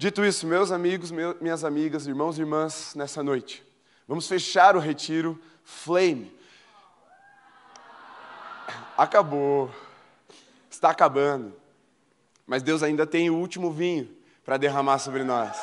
[0.00, 3.62] Dito isso, meus amigos, minhas amigas, irmãos e irmãs, nessa noite,
[4.08, 6.34] vamos fechar o retiro Flame.
[8.96, 9.70] Acabou,
[10.70, 11.52] está acabando,
[12.46, 14.08] mas Deus ainda tem o último vinho
[14.42, 15.54] para derramar sobre nós.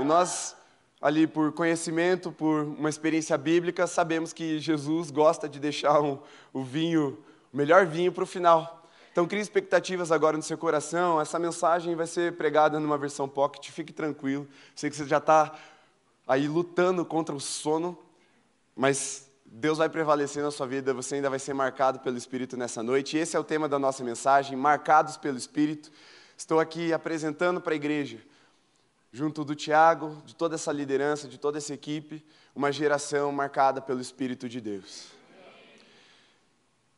[0.00, 0.54] E nós,
[1.00, 6.20] ali por conhecimento, por uma experiência bíblica, sabemos que Jesus gosta de deixar um,
[6.52, 7.18] o vinho,
[7.52, 8.81] o melhor vinho para o final.
[9.12, 11.20] Então, crie expectativas agora no seu coração.
[11.20, 14.48] Essa mensagem vai ser pregada numa versão pocket, fique tranquilo.
[14.74, 15.54] Sei que você já está
[16.26, 17.98] aí lutando contra o sono,
[18.74, 22.82] mas Deus vai prevalecer na sua vida, você ainda vai ser marcado pelo Espírito nessa
[22.82, 23.18] noite.
[23.18, 25.92] Esse é o tema da nossa mensagem, marcados pelo Espírito.
[26.34, 28.18] Estou aqui apresentando para a igreja,
[29.12, 34.00] junto do Tiago, de toda essa liderança, de toda essa equipe, uma geração marcada pelo
[34.00, 35.08] Espírito de Deus.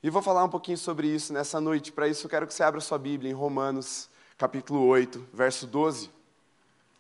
[0.05, 1.91] E vou falar um pouquinho sobre isso nessa noite.
[1.91, 6.11] Para isso, eu quero que você abra sua Bíblia em Romanos, capítulo 8, verso 12.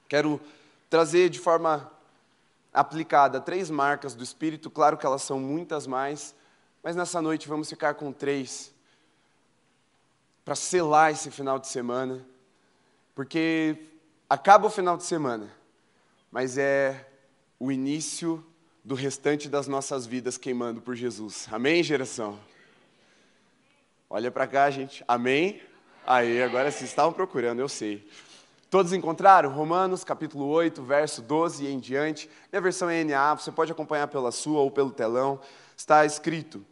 [0.08, 0.40] Quero
[0.88, 1.92] trazer de forma
[2.72, 4.70] aplicada três marcas do Espírito.
[4.70, 6.34] Claro que elas são muitas mais,
[6.82, 8.72] mas nessa noite vamos ficar com três
[10.42, 12.24] para selar esse final de semana,
[13.14, 13.76] porque
[14.30, 15.50] acaba o final de semana,
[16.32, 17.06] mas é
[17.60, 18.42] o início
[18.82, 21.46] do restante das nossas vidas queimando por Jesus.
[21.52, 22.53] Amém, geração?
[24.16, 25.02] Olha para cá, gente.
[25.08, 25.60] Amém?
[26.06, 28.08] Aí, agora vocês estavam procurando, eu sei.
[28.70, 29.50] Todos encontraram?
[29.50, 32.30] Romanos, capítulo 8, verso 12 e em diante.
[32.52, 35.40] Minha versão é NA, você pode acompanhar pela sua ou pelo telão.
[35.76, 36.64] Está escrito: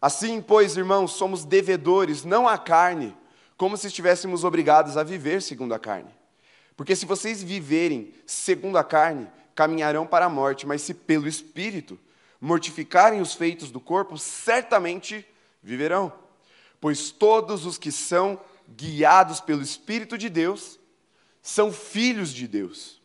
[0.00, 3.12] Assim, pois, irmãos, somos devedores, não à carne,
[3.56, 6.14] como se estivéssemos obrigados a viver segundo a carne.
[6.76, 11.98] Porque se vocês viverem segundo a carne, caminharão para a morte, mas se pelo Espírito
[12.40, 15.26] mortificarem os feitos do corpo, certamente
[15.60, 16.22] viverão
[16.84, 18.38] pois todos os que são
[18.76, 20.78] guiados pelo Espírito de Deus
[21.40, 23.00] são filhos de Deus.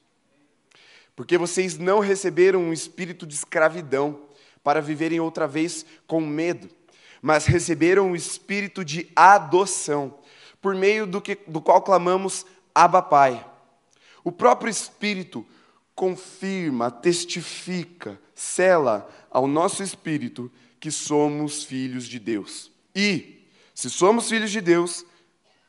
[1.16, 4.24] Porque vocês não receberam um espírito de escravidão
[4.62, 6.70] para viverem outra vez com medo,
[7.22, 10.20] mas receberam o espírito de adoção,
[10.62, 13.50] por meio do, que, do qual clamamos Abba Pai.
[14.26, 15.48] O próprio Espírito
[15.96, 22.70] confirma, testifica, cela ao nosso espírito que somos filhos de Deus.
[22.94, 23.39] E,
[23.80, 25.06] se somos filhos de Deus,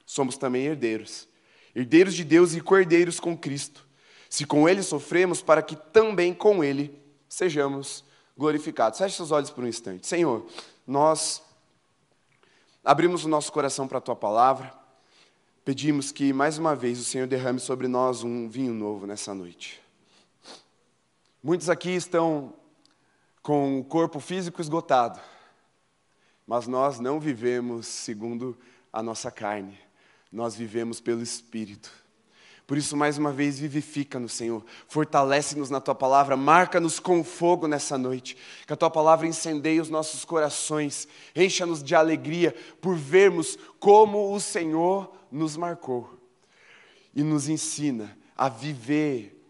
[0.04, 1.28] somos também herdeiros.
[1.72, 3.86] Herdeiros de Deus e cordeiros com Cristo.
[4.28, 8.04] Se com Ele sofremos, para que também com Ele sejamos
[8.36, 8.98] glorificados.
[8.98, 10.08] Feche seus olhos por um instante.
[10.08, 10.44] Senhor,
[10.84, 11.40] nós
[12.84, 14.74] abrimos o nosso coração para a Tua palavra.
[15.64, 19.80] Pedimos que, mais uma vez, o Senhor derrame sobre nós um vinho novo nessa noite.
[21.40, 22.54] Muitos aqui estão
[23.40, 25.20] com o corpo físico esgotado
[26.50, 28.58] mas nós não vivemos segundo
[28.92, 29.78] a nossa carne,
[30.32, 31.92] nós vivemos pelo Espírito.
[32.66, 34.64] Por isso, mais uma vez, vivifica-nos, Senhor.
[34.88, 38.36] Fortalece-nos na tua palavra, marca-nos com fogo nessa noite.
[38.66, 41.06] Que a tua palavra incendeie os nossos corações,
[41.36, 46.18] encha-nos de alegria por vermos como o Senhor nos marcou
[47.14, 49.40] e nos ensina a viver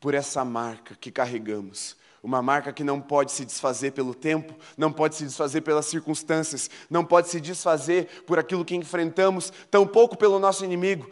[0.00, 4.92] por essa marca que carregamos uma marca que não pode se desfazer pelo tempo, não
[4.92, 10.40] pode se desfazer pelas circunstâncias, não pode se desfazer por aquilo que enfrentamos, tampouco pelo
[10.40, 11.08] nosso inimigo.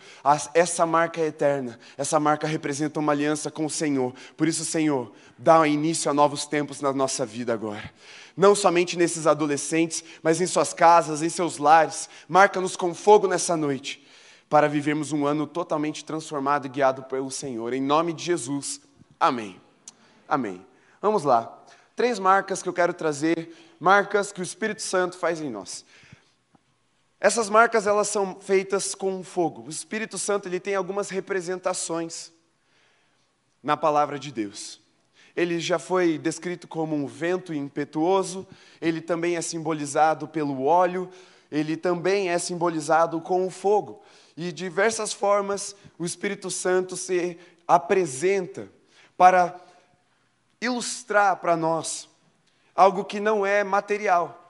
[0.52, 4.12] Essa marca é eterna, essa marca representa uma aliança com o Senhor.
[4.36, 7.92] Por isso, Senhor, dá início a novos tempos na nossa vida agora.
[8.36, 12.08] Não somente nesses adolescentes, mas em suas casas, em seus lares.
[12.28, 14.04] Marca-nos com fogo nessa noite,
[14.50, 17.72] para vivermos um ano totalmente transformado e guiado pelo Senhor.
[17.72, 18.80] Em nome de Jesus.
[19.20, 19.60] Amém.
[20.28, 20.73] Amém.
[21.04, 21.62] Vamos lá.
[21.94, 25.84] Três marcas que eu quero trazer, marcas que o Espírito Santo faz em nós.
[27.20, 29.64] Essas marcas elas são feitas com fogo.
[29.66, 32.32] O Espírito Santo ele tem algumas representações
[33.62, 34.80] na palavra de Deus.
[35.36, 38.46] Ele já foi descrito como um vento impetuoso,
[38.80, 41.10] ele também é simbolizado pelo óleo,
[41.52, 44.02] ele também é simbolizado com o fogo.
[44.34, 48.70] E diversas formas o Espírito Santo se apresenta
[49.18, 49.60] para
[50.64, 52.08] ilustrar para nós
[52.74, 54.40] algo que não é material.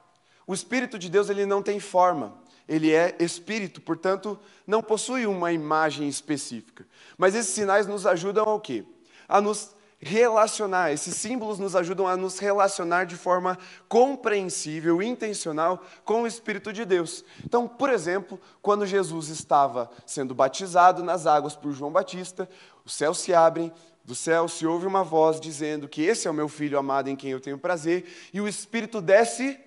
[0.46, 2.34] O Espírito de Deus ele não tem forma,
[2.68, 6.86] ele é espírito, portanto, não possui uma imagem específica.
[7.16, 8.84] Mas esses sinais nos ajudam ao quê?
[9.28, 9.74] A nos
[10.04, 10.92] relacionar.
[10.92, 13.58] Esses símbolos nos ajudam a nos relacionar de forma
[13.88, 17.24] compreensível, intencional com o Espírito de Deus.
[17.44, 22.48] Então, por exemplo, quando Jesus estava sendo batizado nas águas por João Batista,
[22.84, 23.72] os céus se abrem,
[24.04, 27.16] do céu se ouve uma voz dizendo que esse é o meu filho amado em
[27.16, 29.58] quem eu tenho prazer, e o Espírito desce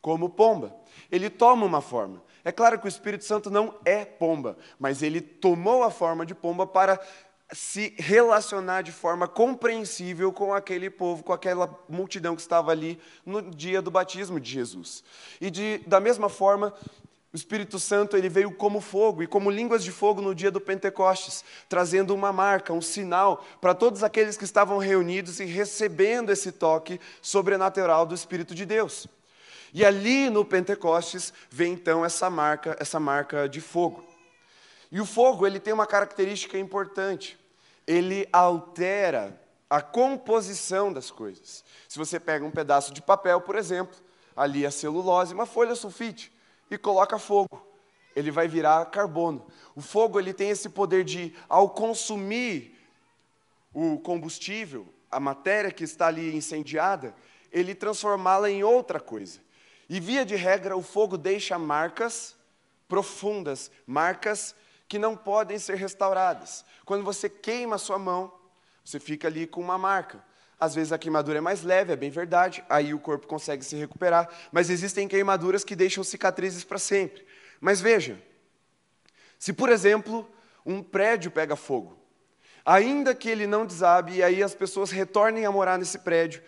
[0.00, 0.74] como pomba.
[1.10, 2.22] Ele toma uma forma.
[2.44, 6.34] É claro que o Espírito Santo não é pomba, mas ele tomou a forma de
[6.34, 7.00] pomba para
[7.52, 13.40] se relacionar de forma compreensível com aquele povo, com aquela multidão que estava ali no
[13.42, 15.02] dia do batismo de Jesus.
[15.40, 16.74] E de, da mesma forma,
[17.36, 20.58] o Espírito Santo ele veio como fogo e como línguas de fogo no dia do
[20.58, 26.50] Pentecostes, trazendo uma marca, um sinal para todos aqueles que estavam reunidos e recebendo esse
[26.50, 29.06] toque sobrenatural do Espírito de Deus.
[29.74, 34.02] E ali no Pentecostes vem então essa marca, essa marca de fogo.
[34.90, 37.38] E o fogo, ele tem uma característica importante.
[37.86, 41.62] Ele altera a composição das coisas.
[41.86, 43.94] Se você pega um pedaço de papel, por exemplo,
[44.34, 46.34] ali a celulose, uma folha sulfite,
[46.70, 47.66] e coloca fogo,
[48.14, 49.46] ele vai virar carbono.
[49.74, 52.76] O fogo ele tem esse poder de, ao consumir
[53.72, 57.14] o combustível, a matéria que está ali incendiada,
[57.52, 59.40] ele transformá-la em outra coisa.
[59.88, 62.34] E via de regra, o fogo deixa marcas
[62.88, 64.54] profundas, marcas
[64.88, 66.64] que não podem ser restauradas.
[66.84, 68.32] Quando você queima a sua mão,
[68.84, 70.24] você fica ali com uma marca.
[70.58, 73.76] Às vezes a queimadura é mais leve, é bem verdade, aí o corpo consegue se
[73.76, 77.26] recuperar, mas existem queimaduras que deixam cicatrizes para sempre.
[77.60, 78.18] Mas veja,
[79.38, 80.28] se por exemplo
[80.64, 81.98] um prédio pega fogo,
[82.64, 86.42] ainda que ele não desabe e aí as pessoas retornem a morar nesse prédio,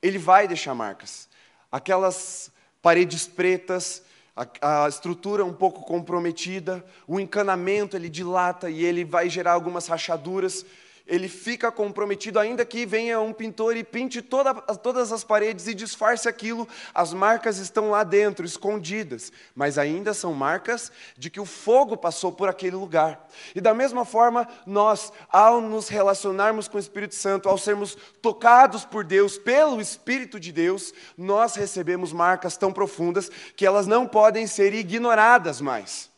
[0.00, 1.28] ele vai deixar marcas.
[1.70, 2.50] Aquelas
[2.80, 4.02] paredes pretas,
[4.36, 9.88] a, a, estrutura um pouco comprometida, o encanamento ele dilata e ele vai gerar algumas
[9.88, 10.64] rachaduras
[11.08, 15.72] ele fica comprometido, ainda que venha um pintor e pinte toda, todas as paredes e
[15.72, 21.46] disfarce aquilo, as marcas estão lá dentro, escondidas, mas ainda são marcas de que o
[21.46, 23.26] fogo passou por aquele lugar.
[23.54, 28.84] E da mesma forma, nós, ao nos relacionarmos com o Espírito Santo, ao sermos tocados
[28.84, 34.46] por Deus, pelo Espírito de Deus, nós recebemos marcas tão profundas que elas não podem
[34.46, 36.10] ser ignoradas mais.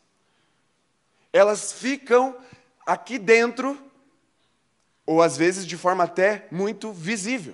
[1.33, 2.35] Elas ficam
[2.85, 3.90] aqui dentro
[5.11, 7.53] ou às vezes de forma até muito visível.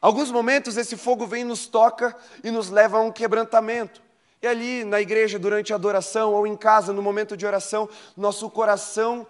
[0.00, 4.00] Alguns momentos esse fogo vem nos toca e nos leva a um quebrantamento.
[4.40, 8.48] E ali na igreja, durante a adoração, ou em casa, no momento de oração, nosso
[8.50, 9.26] coração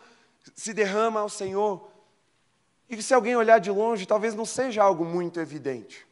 [0.54, 1.90] se derrama ao Senhor.
[2.90, 6.06] E se alguém olhar de longe, talvez não seja algo muito evidente.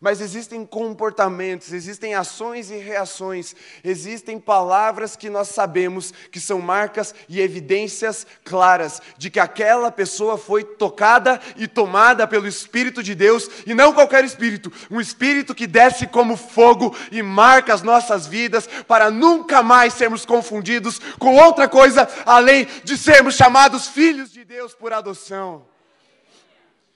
[0.00, 3.54] Mas existem comportamentos, existem ações e reações,
[3.84, 10.38] existem palavras que nós sabemos que são marcas e evidências claras de que aquela pessoa
[10.38, 15.66] foi tocada e tomada pelo Espírito de Deus, e não qualquer espírito, um espírito que
[15.66, 21.68] desce como fogo e marca as nossas vidas para nunca mais sermos confundidos com outra
[21.68, 25.66] coisa além de sermos chamados filhos de Deus por adoção.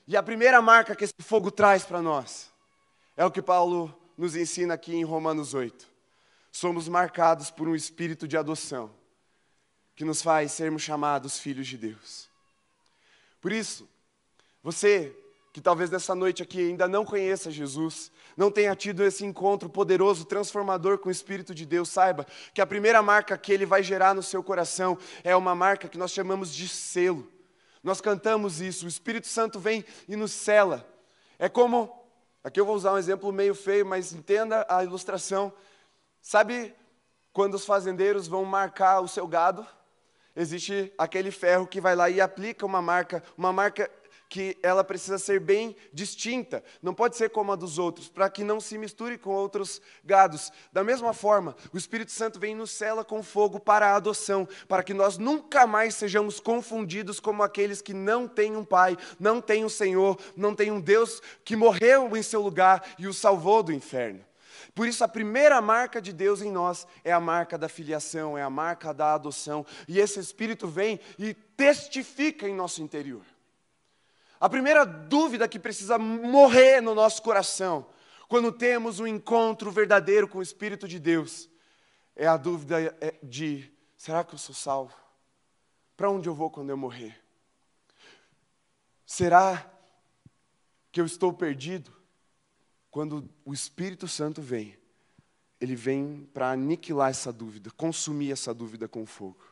[0.09, 2.54] E a primeira marca que esse fogo traz para nós
[3.17, 5.87] é o que Paulo nos ensina aqui em Romanos 8.
[6.51, 8.91] Somos marcados por um espírito de adoção
[9.97, 12.29] que nos faz sermos chamados filhos de Deus.
[13.41, 13.89] Por isso,
[14.63, 15.15] você
[15.53, 20.25] que talvez nessa noite aqui ainda não conheça Jesus, não tenha tido esse encontro poderoso,
[20.25, 24.15] transformador com o Espírito de Deus, saiba que a primeira marca que ele vai gerar
[24.15, 27.31] no seu coração é uma marca que nós chamamos de selo.
[27.85, 30.85] Nós cantamos isso, o Espírito Santo vem e nos cela.
[31.39, 32.04] É como
[32.45, 35.51] Aqui eu vou usar um exemplo meio feio, mas entenda a ilustração.
[36.21, 36.75] Sabe
[37.33, 39.67] quando os fazendeiros vão marcar o seu gado?
[40.37, 43.91] Existe aquele ferro que vai lá e aplica uma marca, uma marca
[44.35, 48.43] que ela precisa ser bem distinta, não pode ser como a dos outros, para que
[48.43, 50.51] não se misture com outros gados.
[50.73, 54.83] Da mesma forma, o Espírito Santo vem nos cela com fogo para a adoção, para
[54.83, 59.65] que nós nunca mais sejamos confundidos como aqueles que não têm um Pai, não têm
[59.65, 63.73] um Senhor, não têm um Deus que morreu em seu lugar e o salvou do
[63.73, 64.25] inferno.
[64.75, 68.43] Por isso, a primeira marca de Deus em nós é a marca da filiação, é
[68.43, 69.65] a marca da adoção.
[69.87, 73.23] E esse Espírito vem e testifica em nosso interior.
[74.45, 77.87] A primeira dúvida que precisa morrer no nosso coração,
[78.29, 81.49] quando temos um encontro verdadeiro com o Espírito de Deus,
[82.15, 84.95] é a dúvida é de: será que eu sou salvo?
[85.97, 87.19] Para onde eu vou quando eu morrer?
[89.07, 89.67] Será
[90.93, 91.91] que eu estou perdido?
[92.91, 94.77] Quando o Espírito Santo vem,
[95.59, 99.43] ele vem para aniquilar essa dúvida, consumir essa dúvida com fogo.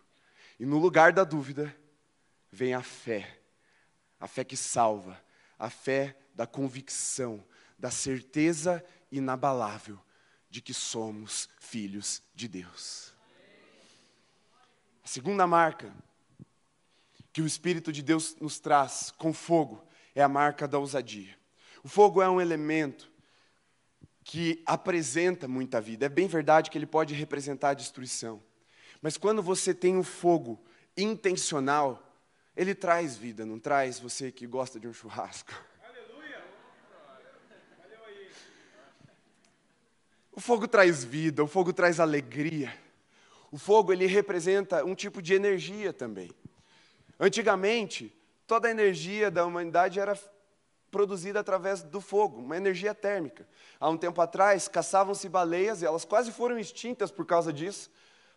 [0.61, 1.75] E no lugar da dúvida,
[2.51, 3.42] vem a fé
[4.23, 5.21] a fé que salva,
[5.59, 7.45] a fé da convicção,
[7.76, 9.99] da certeza inabalável
[10.49, 13.12] de que somos filhos de Deus.
[15.02, 15.93] A segunda marca
[17.33, 21.37] que o Espírito de Deus nos traz com fogo é a marca da ousadia.
[21.83, 23.11] O fogo é um elemento
[24.23, 26.07] que apresenta muita vida.
[26.07, 28.41] É bem verdade que ele pode representar a destruição.
[29.00, 30.62] Mas quando você tem o um fogo
[30.97, 32.12] intencional,
[32.57, 35.53] ele traz vida, não traz você que gosta de um churrasco.
[40.35, 42.73] O fogo traz vida, o fogo traz alegria.
[43.51, 46.31] O fogo ele representa um tipo de energia também.
[47.21, 48.17] Antigamente,
[48.47, 50.19] toda a energia da humanidade era
[50.91, 53.47] produzida através do fogo, uma energia térmica.
[53.79, 57.91] Há um tempo atrás, caçavam-se baleias e elas quase foram extintas por causa disso,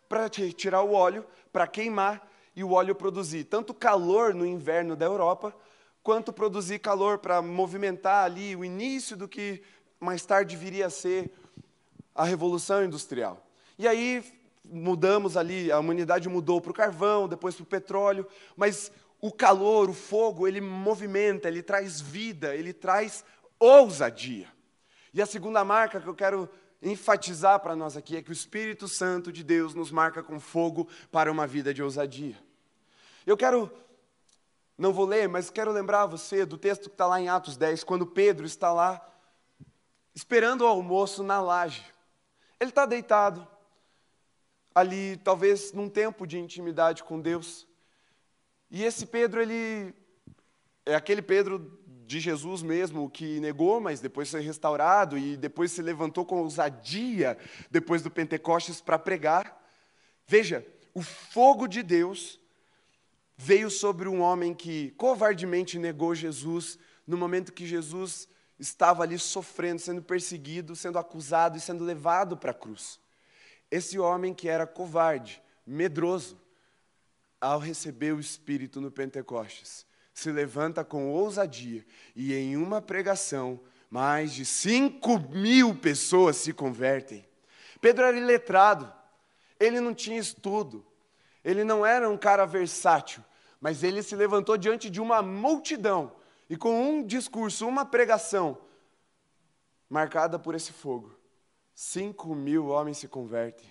[0.08, 5.04] para tirar o óleo, para queimar e o óleo produzir tanto calor no inverno da
[5.04, 5.54] Europa,
[6.02, 9.62] quanto produzir calor para movimentar ali o início do que
[10.00, 11.30] mais tarde viria a ser
[12.14, 13.46] a Revolução Industrial.
[13.78, 14.24] E aí
[14.64, 19.90] mudamos ali, a humanidade mudou para o carvão, depois para o petróleo, mas o calor,
[19.90, 23.24] o fogo, ele movimenta, ele traz vida, ele traz
[23.58, 24.48] ousadia.
[25.12, 26.48] E a segunda marca que eu quero
[26.82, 30.88] enfatizar para nós aqui é que o Espírito Santo de Deus nos marca com fogo
[31.10, 32.45] para uma vida de ousadia.
[33.26, 33.68] Eu quero,
[34.78, 37.82] não vou ler, mas quero lembrar você do texto que está lá em Atos 10,
[37.82, 39.04] quando Pedro está lá
[40.14, 41.84] esperando o almoço na laje.
[42.60, 43.46] Ele está deitado
[44.72, 47.66] ali, talvez num tempo de intimidade com Deus.
[48.70, 49.92] E esse Pedro, ele
[50.84, 55.82] é aquele Pedro de Jesus mesmo que negou, mas depois foi restaurado e depois se
[55.82, 57.36] levantou com ousadia
[57.72, 59.60] depois do Pentecostes para pregar.
[60.28, 60.64] Veja,
[60.94, 62.38] o fogo de Deus
[63.36, 68.28] veio sobre um homem que covardemente negou Jesus no momento que Jesus
[68.58, 72.98] estava ali sofrendo, sendo perseguido, sendo acusado e sendo levado para a cruz.
[73.70, 76.40] Esse homem que era covarde, medroso,
[77.40, 84.32] ao receber o Espírito no Pentecostes, se levanta com ousadia e em uma pregação, mais
[84.32, 87.26] de cinco mil pessoas se convertem.
[87.80, 88.90] Pedro era iletrado,
[89.60, 90.84] ele não tinha estudo,
[91.46, 93.22] ele não era um cara versátil,
[93.60, 96.10] mas ele se levantou diante de uma multidão
[96.50, 98.58] e com um discurso, uma pregação,
[99.88, 101.14] marcada por esse fogo,
[101.72, 103.68] cinco mil homens se convertem.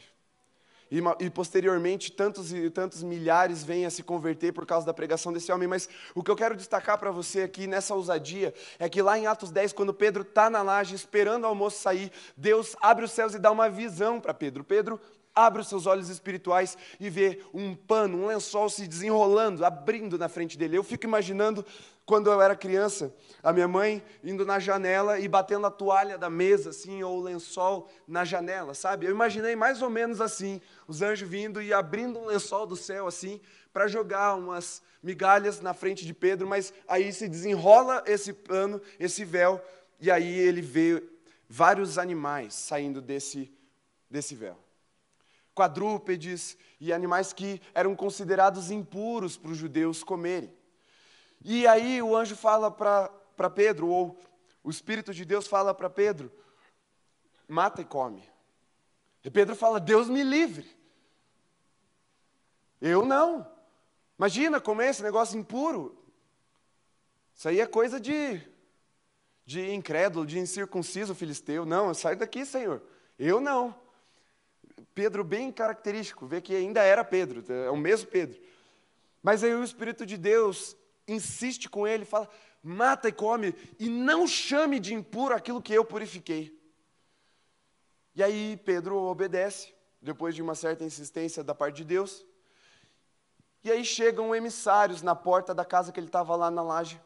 [0.90, 5.34] E, e, posteriormente, tantos e tantos milhares vêm a se converter por causa da pregação
[5.34, 5.68] desse homem.
[5.68, 9.26] Mas o que eu quero destacar para você aqui nessa ousadia é que lá em
[9.26, 13.34] Atos 10, quando Pedro está na laje esperando o almoço sair, Deus abre os céus
[13.34, 14.64] e dá uma visão para Pedro.
[14.64, 15.02] Pedro
[15.36, 20.30] abre os seus olhos espirituais e vê um pano, um lençol se desenrolando, abrindo na
[20.30, 20.78] frente dele.
[20.78, 21.66] Eu fico imaginando
[22.06, 23.14] quando eu era criança,
[23.44, 27.22] a minha mãe indo na janela e batendo a toalha da mesa, assim, ou o
[27.22, 29.08] lençol na janela, sabe?
[29.08, 33.08] Eu imaginei mais ou menos assim, os anjos vindo e abrindo um lençol do céu,
[33.08, 33.42] assim,
[33.74, 39.26] para jogar umas migalhas na frente de Pedro, mas aí se desenrola esse pano, esse
[39.26, 39.60] véu,
[40.00, 41.04] e aí ele vê
[41.50, 43.52] vários animais saindo desse,
[44.10, 44.65] desse véu
[45.56, 50.54] quadrúpedes e animais que eram considerados impuros para os judeus comerem.
[51.44, 54.20] E aí o anjo fala para Pedro, ou
[54.62, 56.32] o Espírito de Deus fala para Pedro:
[57.48, 58.30] mata e come.
[59.24, 60.70] E Pedro fala: Deus me livre.
[62.82, 63.50] Eu não.
[64.20, 65.98] Imagina comer esse negócio impuro.
[67.34, 68.42] Isso aí é coisa de,
[69.46, 71.66] de incrédulo, de incircunciso filisteu.
[71.66, 72.82] Não, sai daqui, Senhor.
[73.18, 73.85] Eu não.
[74.94, 78.40] Pedro bem característico, vê que ainda era Pedro, é o mesmo Pedro.
[79.22, 80.76] Mas aí o Espírito de Deus
[81.08, 82.30] insiste com ele, fala:
[82.62, 86.58] mata e come, e não chame de impuro aquilo que eu purifiquei.
[88.16, 92.26] E aí Pedro obedece, depois de uma certa insistência da parte de Deus.
[93.64, 97.02] E aí chegam emissários na porta da casa que ele estava lá na laje,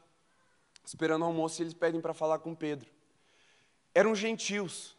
[0.83, 2.89] esperando o almoço, e eles pedem para falar com Pedro.
[3.95, 4.97] Eram gentios,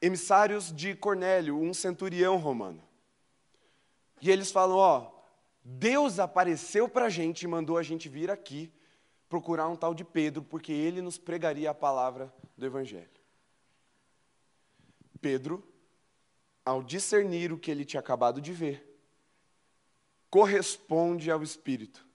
[0.00, 2.82] emissários de Cornélio, um centurião romano.
[4.20, 5.12] E eles falam: Ó,
[5.64, 8.72] Deus apareceu para a gente e mandou a gente vir aqui
[9.28, 13.10] procurar um tal de Pedro, porque ele nos pregaria a palavra do Evangelho.
[15.20, 15.66] Pedro,
[16.64, 18.98] ao discernir o que ele tinha acabado de ver,
[20.30, 22.06] corresponde ao Espírito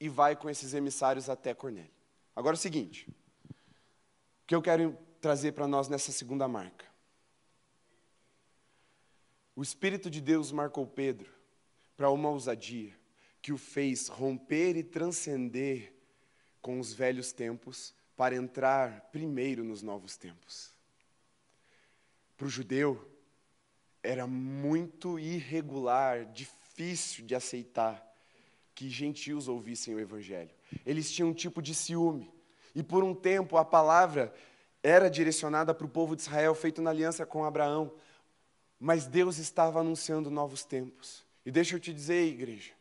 [0.00, 1.90] e vai com esses emissários até Cornélio.
[2.34, 3.08] Agora é o seguinte:
[3.48, 6.93] o que eu quero trazer para nós nessa segunda marca?
[9.56, 11.30] O Espírito de Deus marcou Pedro
[11.96, 12.92] para uma ousadia
[13.40, 15.92] que o fez romper e transcender
[16.60, 20.72] com os velhos tempos para entrar primeiro nos novos tempos.
[22.36, 23.06] Para o judeu,
[24.02, 28.04] era muito irregular, difícil de aceitar
[28.74, 30.50] que gentios ouvissem o Evangelho.
[30.84, 32.32] Eles tinham um tipo de ciúme.
[32.74, 34.34] E por um tempo a palavra
[34.82, 37.94] era direcionada para o povo de Israel, feito na aliança com Abraão.
[38.84, 41.24] Mas Deus estava anunciando novos tempos.
[41.42, 42.72] E deixa eu te dizer, igreja,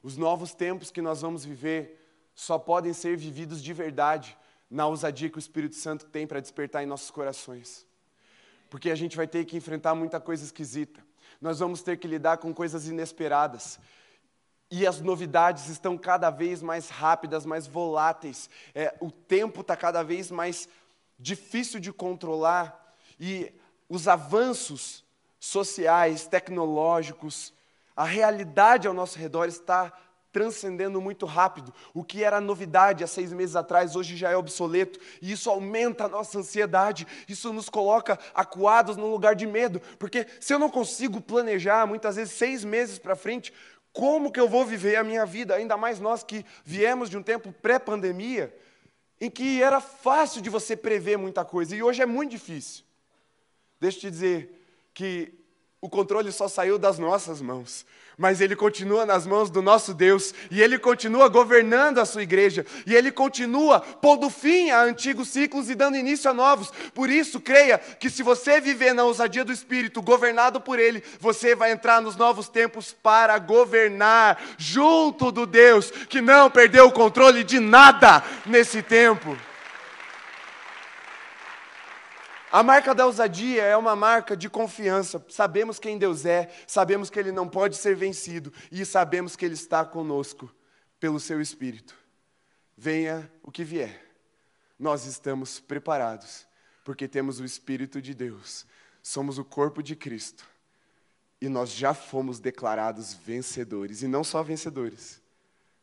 [0.00, 2.00] Os novos tempos que nós vamos viver
[2.32, 4.38] só podem ser vividos de verdade
[4.70, 7.84] na ousadia que o Espírito Santo tem para despertar em nossos corações.
[8.70, 11.04] Porque a gente vai ter que enfrentar muita coisa esquisita.
[11.40, 13.80] Nós vamos ter que lidar com coisas inesperadas.
[14.70, 18.48] E as novidades estão cada vez mais rápidas, mais voláteis.
[18.72, 20.68] É, o tempo está cada vez mais
[21.18, 22.94] difícil de controlar.
[23.18, 23.52] E
[23.88, 25.04] os avanços
[25.38, 27.52] sociais, tecnológicos,
[27.94, 29.92] a realidade ao nosso redor está
[30.36, 31.72] transcendendo muito rápido.
[31.94, 35.00] O que era novidade há seis meses atrás, hoje já é obsoleto.
[35.22, 37.06] E isso aumenta a nossa ansiedade.
[37.26, 39.80] Isso nos coloca acuados num lugar de medo.
[39.98, 43.50] Porque se eu não consigo planejar, muitas vezes, seis meses para frente,
[43.94, 45.54] como que eu vou viver a minha vida?
[45.54, 48.54] Ainda mais nós que viemos de um tempo pré-pandemia,
[49.18, 51.74] em que era fácil de você prever muita coisa.
[51.74, 52.84] E hoje é muito difícil.
[53.80, 54.65] Deixa eu te dizer
[54.96, 55.30] que
[55.78, 57.84] o controle só saiu das nossas mãos
[58.18, 62.64] mas ele continua nas mãos do nosso Deus, e ele continua governando a sua igreja,
[62.86, 66.72] e ele continua pondo fim a antigos ciclos e dando início a novos.
[66.94, 71.54] Por isso, creia que se você viver na ousadia do Espírito, governado por ele, você
[71.54, 77.44] vai entrar nos novos tempos para governar junto do Deus que não perdeu o controle
[77.44, 79.36] de nada nesse tempo.
[82.56, 85.22] A marca da ousadia é uma marca de confiança.
[85.28, 89.52] Sabemos quem Deus é, sabemos que Ele não pode ser vencido e sabemos que Ele
[89.52, 90.50] está conosco
[90.98, 91.94] pelo Seu Espírito.
[92.74, 94.02] Venha o que vier,
[94.78, 96.46] nós estamos preparados,
[96.82, 98.64] porque temos o Espírito de Deus,
[99.02, 100.48] somos o corpo de Cristo
[101.38, 105.20] e nós já fomos declarados vencedores, e não só vencedores,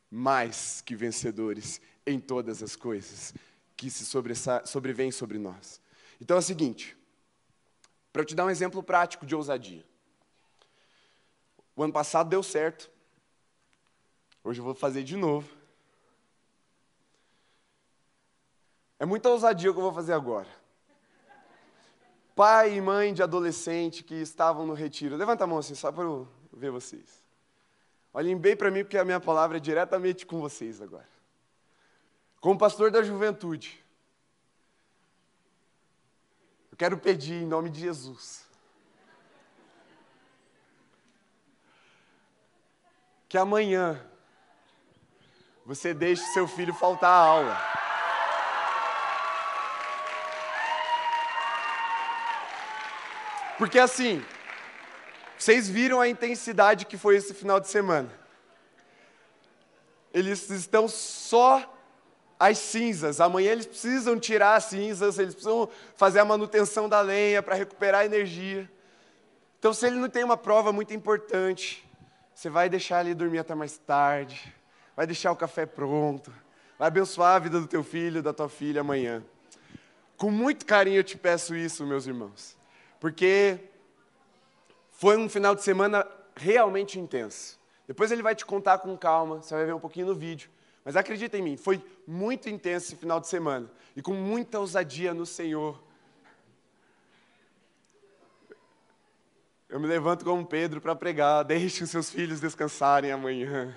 [0.09, 3.31] mais que vencedores em todas as coisas
[3.77, 4.07] que se
[4.65, 5.82] sobrevêm sobre nós.
[6.23, 6.97] Então é o seguinte,
[8.13, 9.83] para eu te dar um exemplo prático de ousadia.
[11.75, 12.89] O ano passado deu certo.
[14.41, 15.53] Hoje eu vou fazer de novo.
[18.97, 20.47] É muita ousadia o que eu vou fazer agora.
[22.33, 25.17] Pai e mãe de adolescente que estavam no retiro.
[25.17, 27.21] Levanta a mão assim, só para eu ver vocês.
[28.13, 31.09] Olhem bem para mim, porque a minha palavra é diretamente com vocês agora.
[32.39, 33.83] Como pastor da juventude,
[36.72, 38.45] eu quero pedir em nome de Jesus.
[43.29, 44.05] Que amanhã
[45.65, 47.57] você deixe seu filho faltar a aula.
[53.57, 54.21] Porque assim,
[55.37, 58.11] vocês viram a intensidade que foi esse final de semana.
[60.13, 61.72] Eles estão só
[62.49, 63.21] as cinzas.
[63.21, 68.01] Amanhã eles precisam tirar as cinzas, eles precisam fazer a manutenção da lenha para recuperar
[68.01, 68.69] a energia.
[69.59, 71.87] Então, se ele não tem uma prova muito importante,
[72.35, 74.53] você vai deixar ele dormir até mais tarde,
[74.93, 76.33] vai deixar o café pronto,
[76.77, 79.23] vai abençoar a vida do teu filho, da tua filha amanhã.
[80.17, 82.57] Com muito carinho eu te peço isso, meus irmãos,
[82.99, 83.57] porque
[84.91, 87.57] foi um final de semana realmente intenso.
[87.87, 90.49] Depois ele vai te contar com calma, você vai ver um pouquinho no vídeo.
[90.83, 95.13] Mas acredita em mim, foi muito intenso esse final de semana e com muita ousadia
[95.13, 95.81] no Senhor.
[99.69, 103.75] Eu me levanto como Pedro para pregar, deixe os seus filhos descansarem amanhã.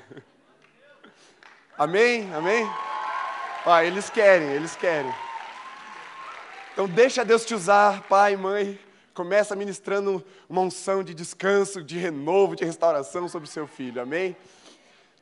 [1.79, 2.33] Amém?
[2.35, 2.69] Amém?
[3.65, 5.13] Ó, eles querem, eles querem.
[6.73, 8.79] Então deixa Deus te usar, pai, mãe.
[9.15, 14.03] Começa ministrando uma unção de descanso, de renovo, de restauração sobre o seu filho.
[14.03, 14.37] Amém?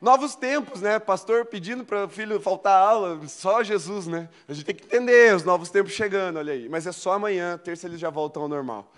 [0.01, 0.99] Novos tempos, né?
[0.99, 4.29] Pastor pedindo para o filho faltar aula, só Jesus, né?
[4.47, 6.67] A gente tem que entender os novos tempos chegando, olha aí.
[6.67, 8.91] Mas é só amanhã, terça eles já voltam ao normal.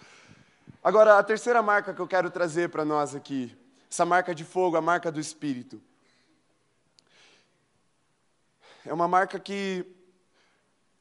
[0.84, 3.56] Agora, a terceira marca que eu quero trazer para nós aqui,
[3.90, 5.82] essa marca de fogo, a marca do Espírito.
[8.86, 9.86] É uma marca que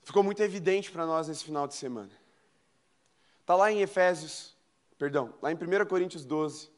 [0.03, 2.11] ficou muito evidente para nós nesse final de semana.
[3.41, 4.55] Está lá em Efésios,
[4.99, 6.76] perdão, lá em 1 Coríntios 12.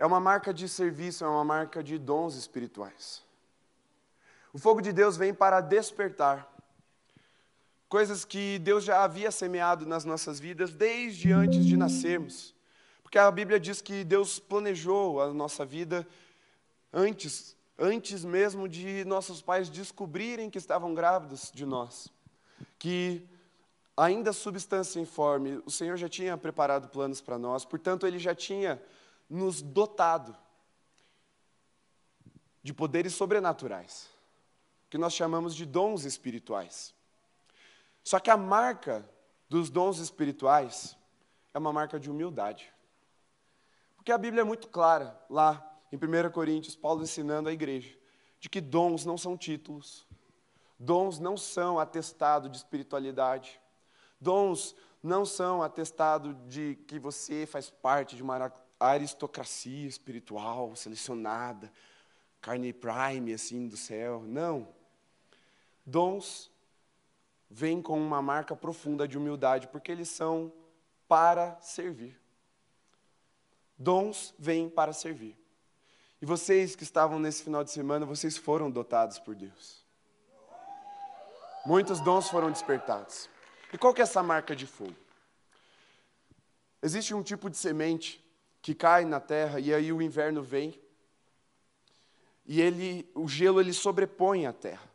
[0.00, 3.22] É uma marca de serviço, é uma marca de dons espirituais.
[4.50, 6.50] O fogo de Deus vem para despertar
[7.86, 12.54] coisas que Deus já havia semeado nas nossas vidas desde antes de nascermos.
[13.02, 16.08] Porque a Bíblia diz que Deus planejou a nossa vida
[16.90, 22.08] antes, antes mesmo de nossos pais descobrirem que estavam grávidos de nós.
[22.78, 23.28] Que
[23.94, 28.80] ainda substância informe, o Senhor já tinha preparado planos para nós, portanto, Ele já tinha
[29.30, 30.36] nos dotado
[32.62, 34.10] de poderes sobrenaturais,
[34.90, 36.92] que nós chamamos de dons espirituais.
[38.02, 39.08] Só que a marca
[39.48, 40.96] dos dons espirituais
[41.54, 42.72] é uma marca de humildade.
[43.96, 47.96] Porque a Bíblia é muito clara lá em 1 Coríntios, Paulo ensinando a igreja
[48.40, 50.06] de que dons não são títulos,
[50.78, 53.60] dons não são atestado de espiritualidade,
[54.18, 58.34] dons não são atestado de que você faz parte de uma
[58.80, 61.70] aristocracia espiritual selecionada,
[62.40, 64.22] carne prime assim do céu.
[64.26, 64.68] Não.
[65.84, 66.50] Dons
[67.50, 70.52] vêm com uma marca profunda de humildade, porque eles são
[71.06, 72.18] para servir.
[73.76, 75.36] Dons vêm para servir.
[76.22, 79.84] E vocês que estavam nesse final de semana, vocês foram dotados por Deus.
[81.64, 83.28] Muitos dons foram despertados.
[83.72, 84.94] E qual que é essa marca de fogo?
[86.82, 88.19] Existe um tipo de semente
[88.62, 90.80] que cai na terra e aí o inverno vem
[92.46, 94.90] e ele, o gelo ele sobrepõe a terra.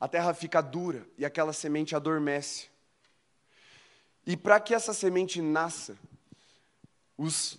[0.00, 2.68] A terra fica dura e aquela semente adormece.
[4.26, 5.98] E para que essa semente nasça,
[7.18, 7.58] os,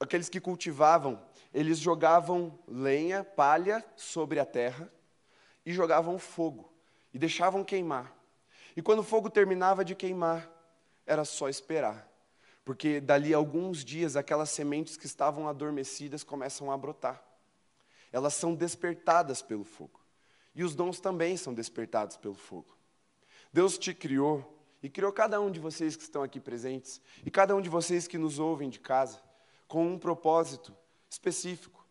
[0.00, 4.90] aqueles que cultivavam, eles jogavam lenha, palha sobre a terra
[5.64, 6.72] e jogavam fogo
[7.12, 8.14] e deixavam queimar.
[8.74, 10.50] E quando o fogo terminava de queimar,
[11.06, 12.10] era só esperar,
[12.66, 17.22] porque dali a alguns dias aquelas sementes que estavam adormecidas começam a brotar.
[18.10, 20.00] Elas são despertadas pelo fogo.
[20.52, 22.76] E os dons também são despertados pelo fogo.
[23.52, 27.54] Deus te criou e criou cada um de vocês que estão aqui presentes e cada
[27.54, 29.22] um de vocês que nos ouvem de casa
[29.68, 30.76] com um propósito
[31.08, 31.86] específico.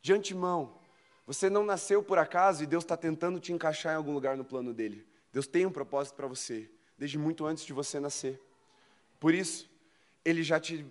[0.00, 0.78] De antemão,
[1.26, 4.44] você não nasceu por acaso e Deus está tentando te encaixar em algum lugar no
[4.44, 5.04] plano dele.
[5.32, 8.40] Deus tem um propósito para você, desde muito antes de você nascer.
[9.18, 9.69] Por isso,
[10.24, 10.84] Ele já te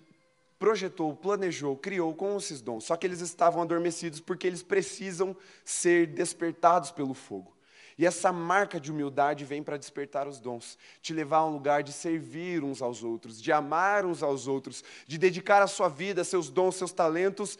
[0.58, 2.84] projetou, planejou, criou com esses dons.
[2.84, 7.56] Só que eles estavam adormecidos porque eles precisam ser despertados pelo fogo.
[7.96, 11.82] E essa marca de humildade vem para despertar os dons, te levar a um lugar
[11.82, 16.24] de servir uns aos outros, de amar uns aos outros, de dedicar a sua vida,
[16.24, 17.58] seus dons, seus talentos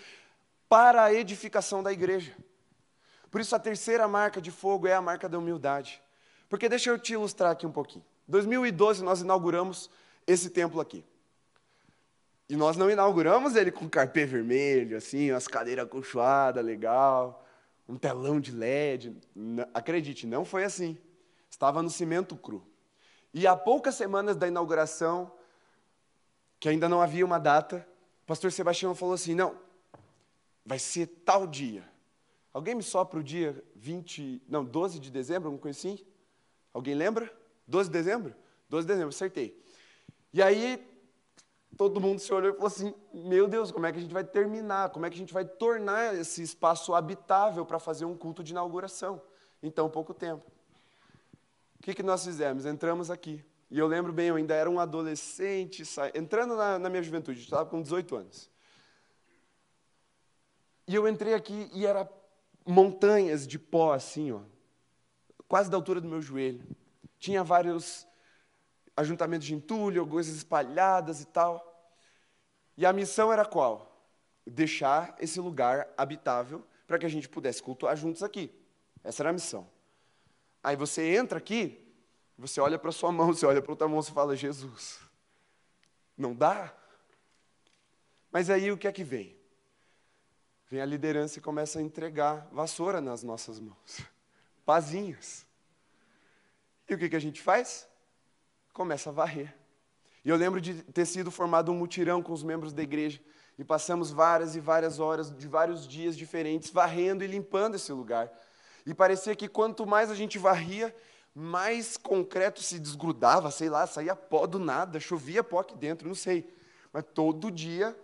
[0.69, 2.35] para a edificação da igreja.
[3.31, 6.03] Por isso, a terceira marca de fogo é a marca da humildade.
[6.49, 8.05] Porque deixa eu te ilustrar aqui um pouquinho.
[8.27, 9.91] 2012 nós inauguramos
[10.27, 11.05] esse templo aqui.
[12.51, 17.47] E nós não inauguramos ele com carpê vermelho, assim, umas cadeiras acolchoadas, legal,
[17.89, 19.17] um telão de LED.
[19.73, 20.99] Acredite, não foi assim.
[21.49, 22.67] Estava no cimento cru.
[23.33, 25.31] E há poucas semanas da inauguração,
[26.59, 27.87] que ainda não havia uma data,
[28.25, 29.55] o pastor Sebastião falou assim: não,
[30.67, 31.89] vai ser tal dia.
[32.53, 36.05] Alguém me sopra o dia 20, não, 12 de dezembro, alguma coisa assim?
[36.75, 37.33] Alguém lembra?
[37.69, 38.35] 12 de dezembro?
[38.69, 39.57] 12 de dezembro, acertei.
[40.33, 40.85] E aí,
[41.81, 44.23] todo mundo se olhou e falou assim: Meu Deus, como é que a gente vai
[44.23, 44.91] terminar?
[44.91, 48.53] Como é que a gente vai tornar esse espaço habitável para fazer um culto de
[48.53, 49.23] inauguração
[49.63, 50.45] em tão pouco tempo?
[51.79, 52.67] O que, que nós fizemos?
[52.67, 53.43] Entramos aqui.
[53.71, 55.83] E eu lembro bem, eu ainda era um adolescente,
[56.15, 58.51] entrando na, na minha juventude, estava com 18 anos.
[60.87, 62.07] E eu entrei aqui e era
[62.67, 64.41] montanhas de pó, assim, ó,
[65.49, 66.63] quase da altura do meu joelho.
[67.19, 68.07] Tinha vários
[68.95, 71.70] ajuntamentos de entulho, coisas espalhadas e tal.
[72.81, 73.95] E a missão era qual?
[74.47, 78.51] Deixar esse lugar habitável para que a gente pudesse cultuar juntos aqui.
[79.05, 79.69] Essa era a missão.
[80.63, 81.79] Aí você entra aqui,
[82.39, 84.99] você olha para sua mão, você olha para outra mão, você fala: Jesus,
[86.17, 86.75] não dá?
[88.33, 89.37] Mas aí o que é que vem?
[90.71, 94.01] Vem a liderança e começa a entregar vassoura nas nossas mãos
[94.65, 95.45] pazinhos.
[96.89, 97.87] E o que, que a gente faz?
[98.73, 99.60] Começa a varrer.
[100.25, 103.21] E eu lembro de ter sido formado um mutirão com os membros da igreja.
[103.59, 108.31] E passamos várias e várias horas, de vários dias diferentes, varrendo e limpando esse lugar.
[108.87, 110.95] E parecia que quanto mais a gente varria,
[111.35, 116.15] mais concreto se desgrudava, sei lá, saía pó do nada, chovia pó aqui dentro, não
[116.15, 116.53] sei.
[116.93, 117.97] Mas todo dia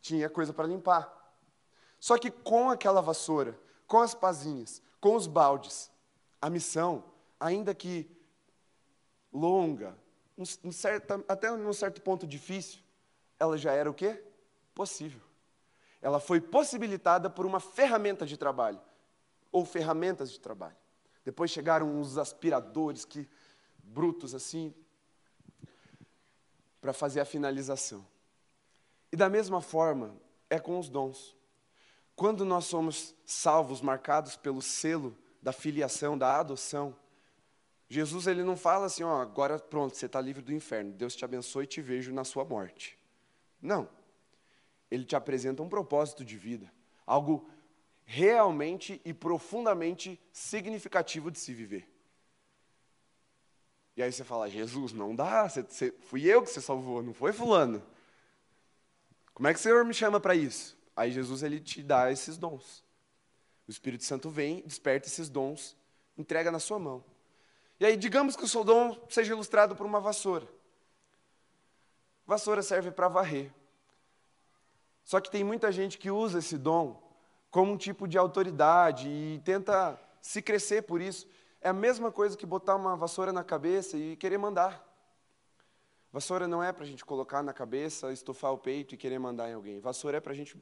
[0.00, 1.12] tinha coisa para limpar.
[1.98, 5.90] Só que com aquela vassoura, com as pazinhas, com os baldes,
[6.40, 7.04] a missão,
[7.38, 8.10] ainda que
[9.32, 9.96] longa,
[10.38, 12.80] um, certo, até um certo ponto difícil,
[13.38, 14.22] ela já era o quê?
[14.74, 15.20] Possível.
[16.02, 18.80] Ela foi possibilitada por uma ferramenta de trabalho,
[19.50, 20.76] ou ferramentas de trabalho.
[21.24, 23.28] Depois chegaram os aspiradores que
[23.82, 24.74] brutos assim
[26.80, 28.06] para fazer a finalização.
[29.10, 30.14] E da mesma forma
[30.48, 31.36] é com os dons.
[32.14, 36.94] Quando nós somos salvos, marcados pelo selo da filiação, da adoção.
[37.88, 41.24] Jesus ele não fala assim, ó, agora pronto, você está livre do inferno, Deus te
[41.24, 42.98] abençoe e te vejo na sua morte.
[43.62, 43.88] Não.
[44.90, 46.70] Ele te apresenta um propósito de vida,
[47.06, 47.48] algo
[48.04, 51.88] realmente e profundamente significativo de se viver.
[53.96, 57.14] E aí você fala, Jesus, não dá, você, você, fui eu que você salvou, não
[57.14, 57.82] foi fulano.
[59.32, 60.76] Como é que o Senhor me chama para isso?
[60.94, 62.84] Aí Jesus ele te dá esses dons.
[63.66, 65.76] O Espírito Santo vem, desperta esses dons,
[66.16, 67.02] entrega na sua mão.
[67.78, 70.48] E aí, digamos que o dom seja ilustrado por uma vassoura.
[72.26, 73.52] Vassoura serve para varrer.
[75.04, 77.00] Só que tem muita gente que usa esse dom
[77.50, 81.28] como um tipo de autoridade e tenta se crescer por isso.
[81.60, 84.84] É a mesma coisa que botar uma vassoura na cabeça e querer mandar.
[86.12, 89.50] Vassoura não é para a gente colocar na cabeça, estufar o peito e querer mandar
[89.50, 89.80] em alguém.
[89.80, 90.60] Vassoura é para a gente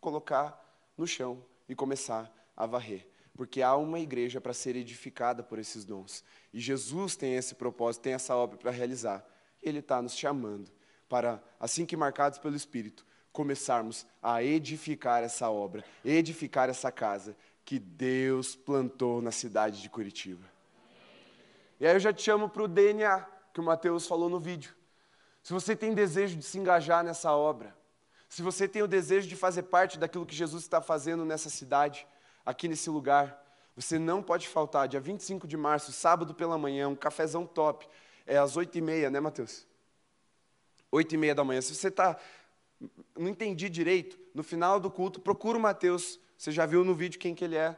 [0.00, 0.60] colocar
[0.96, 3.06] no chão e começar a varrer.
[3.38, 6.24] Porque há uma igreja para ser edificada por esses dons.
[6.52, 9.24] E Jesus tem esse propósito, tem essa obra para realizar.
[9.62, 10.68] Ele está nos chamando
[11.08, 17.78] para, assim que marcados pelo Espírito, começarmos a edificar essa obra, edificar essa casa que
[17.78, 20.44] Deus plantou na cidade de Curitiba.
[21.78, 23.24] E aí eu já te chamo para o DNA,
[23.54, 24.74] que o Mateus falou no vídeo.
[25.44, 27.72] Se você tem desejo de se engajar nessa obra,
[28.28, 32.04] se você tem o desejo de fazer parte daquilo que Jesus está fazendo nessa cidade,
[32.48, 33.44] aqui nesse lugar,
[33.76, 37.88] você não pode faltar, dia 25 de março, sábado pela manhã, um cafezão top.
[38.26, 39.66] É às 8h30, né, Mateus?
[40.92, 41.60] 8h30 da manhã.
[41.60, 42.16] Se você está.
[43.16, 47.18] Não entendi direito, no final do culto, procura o Mateus você já viu no vídeo
[47.18, 47.76] quem que ele é.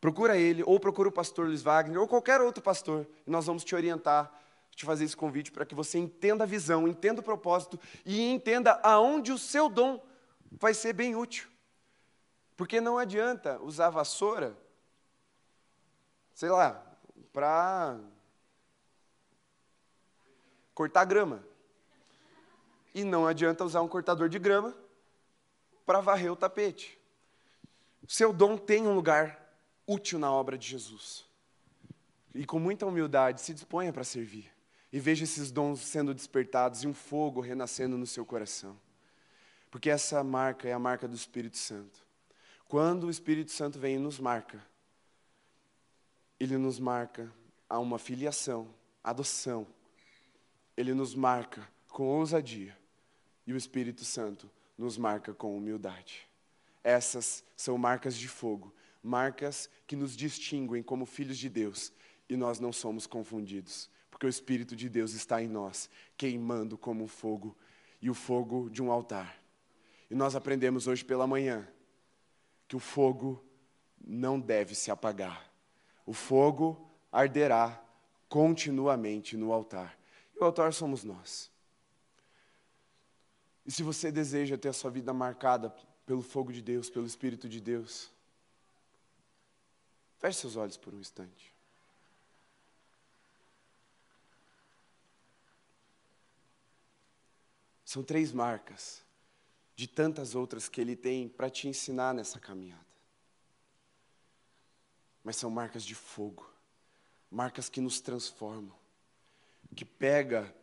[0.00, 3.62] Procura ele, ou procura o pastor Luiz Wagner, ou qualquer outro pastor, e nós vamos
[3.62, 4.32] te orientar,
[4.74, 8.80] te fazer esse convite para que você entenda a visão, entenda o propósito e entenda
[8.82, 10.02] aonde o seu dom
[10.50, 11.51] vai ser bem útil.
[12.56, 14.56] Porque não adianta usar vassoura,
[16.34, 16.84] sei lá,
[17.32, 17.98] para
[20.74, 21.44] cortar grama.
[22.94, 24.76] E não adianta usar um cortador de grama
[25.86, 26.98] para varrer o tapete.
[28.06, 29.40] Seu dom tem um lugar
[29.86, 31.24] útil na obra de Jesus.
[32.34, 34.50] E com muita humildade, se disponha para servir.
[34.92, 38.78] E veja esses dons sendo despertados e um fogo renascendo no seu coração.
[39.70, 42.01] Porque essa marca é a marca do Espírito Santo.
[42.72, 44.66] Quando o Espírito Santo vem e nos marca,
[46.40, 47.30] ele nos marca
[47.68, 48.66] a uma filiação,
[49.04, 49.66] adoção.
[50.74, 52.74] Ele nos marca com ousadia.
[53.46, 56.26] E o Espírito Santo nos marca com humildade.
[56.82, 61.92] Essas são marcas de fogo, marcas que nos distinguem como filhos de Deus
[62.26, 67.06] e nós não somos confundidos, porque o Espírito de Deus está em nós, queimando como
[67.06, 67.54] fogo
[68.00, 69.36] e o fogo de um altar.
[70.10, 71.68] E nós aprendemos hoje pela manhã
[72.72, 73.44] que o fogo
[74.02, 75.52] não deve se apagar,
[76.06, 77.78] o fogo arderá
[78.30, 79.98] continuamente no altar.
[80.34, 81.50] E o altar somos nós.
[83.66, 85.68] E se você deseja ter a sua vida marcada
[86.06, 88.10] pelo fogo de Deus, pelo Espírito de Deus.
[90.16, 91.54] Feche seus olhos por um instante.
[97.84, 99.01] São três marcas
[99.74, 102.80] de tantas outras que Ele tem para te ensinar nessa caminhada.
[105.24, 106.48] Mas são marcas de fogo,
[107.30, 108.76] marcas que nos transformam,
[109.74, 110.54] que pega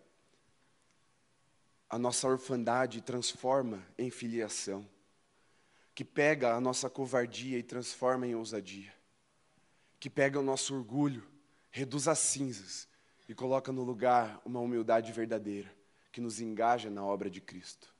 [1.90, 4.88] a nossa orfandade e transforma em filiação
[6.00, 8.94] que pega a nossa covardia e transforma em ousadia,
[10.00, 11.28] que pega o nosso orgulho,
[11.70, 12.88] reduz a cinzas
[13.28, 15.70] e coloca no lugar uma humildade verdadeira,
[16.10, 17.94] que nos engaja na obra de Cristo.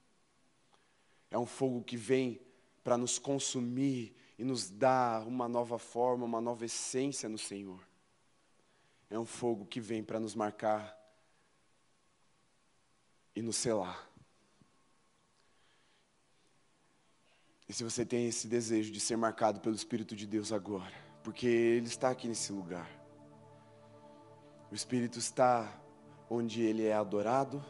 [1.32, 2.40] É um fogo que vem
[2.84, 7.86] para nos consumir e nos dar uma nova forma, uma nova essência no Senhor.
[9.10, 10.98] É um fogo que vem para nos marcar
[13.36, 14.10] e nos selar.
[17.68, 21.46] E se você tem esse desejo de ser marcado pelo Espírito de Deus agora, porque
[21.46, 22.90] Ele está aqui nesse lugar.
[24.72, 25.80] O Espírito está
[26.30, 27.64] onde Ele é adorado,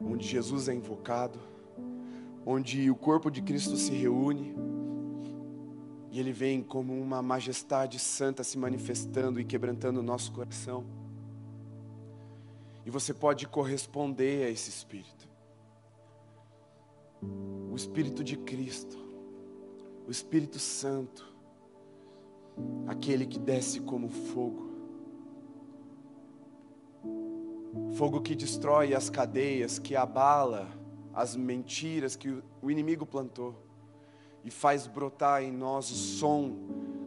[0.00, 1.38] onde Jesus é invocado,
[2.44, 4.54] onde o corpo de Cristo se reúne,
[6.10, 10.84] e Ele vem como uma majestade santa se manifestando e quebrantando o nosso coração.
[12.86, 15.34] E você pode corresponder a esse Espírito
[17.74, 18.96] o Espírito de Cristo,
[20.06, 21.34] o Espírito Santo,
[22.86, 24.63] aquele que desce como fogo,
[27.96, 30.68] fogo que destrói as cadeias, que abala
[31.12, 33.54] as mentiras que o inimigo plantou
[34.44, 36.56] e faz brotar em nós o som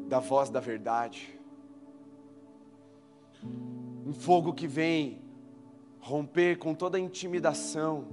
[0.08, 1.38] da voz da verdade.
[4.06, 5.22] Um fogo que vem
[6.00, 8.06] romper com toda a intimidação,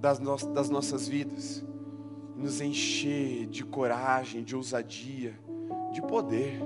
[0.00, 1.64] das, no das nossas vidas,
[2.36, 5.38] nos encher de coragem, de ousadia,
[5.92, 6.60] de poder.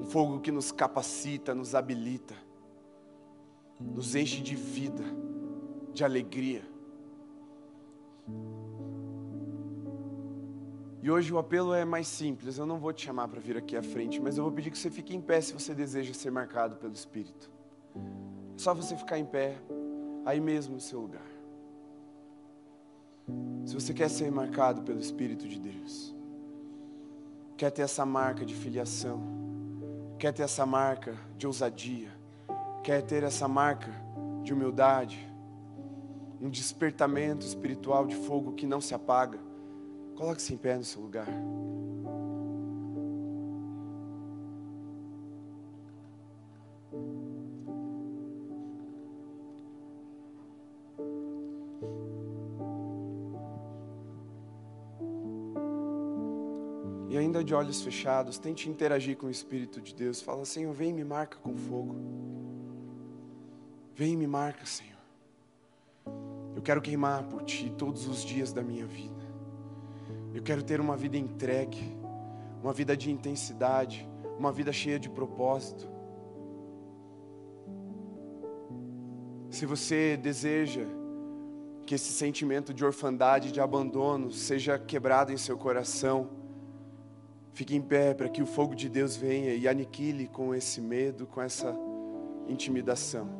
[0.00, 2.34] Um fogo que nos capacita, nos habilita,
[3.80, 5.04] nos enche de vida,
[5.92, 6.62] de alegria.
[11.02, 12.58] E hoje o apelo é mais simples.
[12.58, 14.78] Eu não vou te chamar para vir aqui à frente, mas eu vou pedir que
[14.78, 17.50] você fique em pé se você deseja ser marcado pelo Espírito.
[18.54, 19.56] É só você ficar em pé,
[20.26, 21.26] aí mesmo no seu lugar.
[23.64, 26.14] Se você quer ser marcado pelo Espírito de Deus,
[27.56, 29.22] quer ter essa marca de filiação,
[30.18, 32.10] quer ter essa marca de ousadia,
[32.82, 33.90] quer ter essa marca
[34.42, 35.26] de humildade,
[36.40, 39.38] um despertamento espiritual de fogo que não se apaga,
[40.16, 41.28] coloque-se em pé no seu lugar.
[57.10, 60.22] E ainda de olhos fechados, tente interagir com o Espírito de Deus.
[60.22, 62.09] Fala, Senhor, vem e me marca com fogo.
[64.00, 64.96] Vem e me marca, Senhor.
[66.56, 69.22] Eu quero queimar por Ti todos os dias da minha vida.
[70.32, 71.94] Eu quero ter uma vida entregue,
[72.62, 74.08] uma vida de intensidade,
[74.38, 75.86] uma vida cheia de propósito.
[79.50, 80.86] Se você deseja
[81.84, 86.30] que esse sentimento de orfandade, de abandono, seja quebrado em seu coração,
[87.52, 91.26] fique em pé para que o fogo de Deus venha e aniquile com esse medo,
[91.26, 91.76] com essa
[92.48, 93.39] intimidação.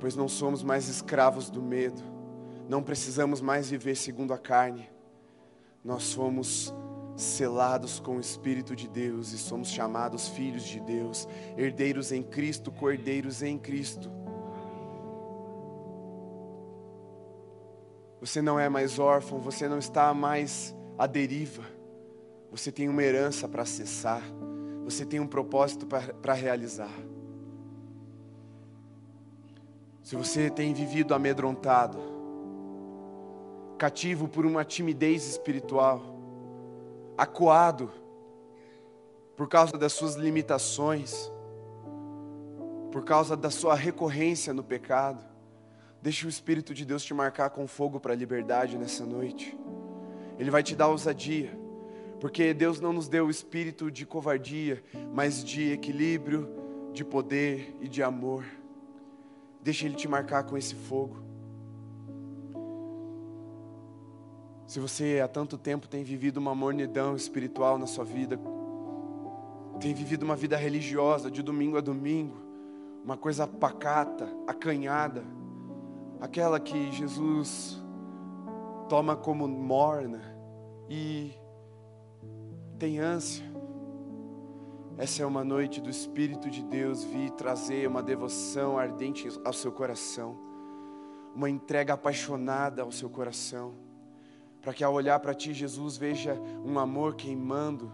[0.00, 2.02] Pois não somos mais escravos do medo,
[2.68, 4.88] não precisamos mais viver segundo a carne,
[5.84, 6.72] nós somos
[7.16, 12.70] selados com o Espírito de Deus e somos chamados filhos de Deus, herdeiros em Cristo,
[12.70, 14.10] cordeiros em Cristo.
[18.20, 21.64] Você não é mais órfão, você não está mais à deriva.
[22.50, 24.22] Você tem uma herança para acessar,
[24.84, 26.92] você tem um propósito para realizar.
[30.08, 31.98] Se você tem vivido amedrontado,
[33.76, 36.00] cativo por uma timidez espiritual,
[37.14, 37.92] acuado
[39.36, 41.30] por causa das suas limitações,
[42.90, 45.22] por causa da sua recorrência no pecado,
[46.00, 49.58] deixe o Espírito de Deus te marcar com fogo para a liberdade nessa noite.
[50.38, 51.50] Ele vai te dar ousadia,
[52.18, 56.48] porque Deus não nos deu o espírito de covardia, mas de equilíbrio,
[56.94, 58.57] de poder e de amor.
[59.68, 61.18] Deixa Ele te marcar com esse fogo.
[64.66, 68.40] Se você há tanto tempo tem vivido uma mornidão espiritual na sua vida,
[69.78, 72.34] tem vivido uma vida religiosa de domingo a domingo,
[73.04, 75.22] uma coisa pacata, acanhada,
[76.18, 77.78] aquela que Jesus
[78.88, 80.34] toma como morna
[80.88, 81.34] e
[82.78, 83.44] tem ânsia.
[84.98, 89.70] Essa é uma noite do Espírito de Deus vir trazer uma devoção ardente ao seu
[89.70, 90.36] coração,
[91.36, 93.76] uma entrega apaixonada ao seu coração,
[94.60, 96.34] para que ao olhar para ti, Jesus veja
[96.64, 97.92] um amor queimando,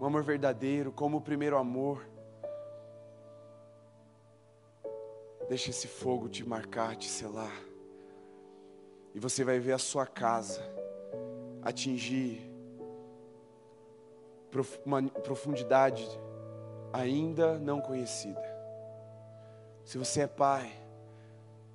[0.00, 2.08] um amor verdadeiro, como o primeiro amor.
[5.48, 7.60] Deixa esse fogo te marcar, te selar,
[9.12, 10.62] e você vai ver a sua casa
[11.62, 12.48] atingir
[15.24, 16.08] profundidade
[16.94, 18.40] ainda não conhecida.
[19.84, 20.72] Se você é pai,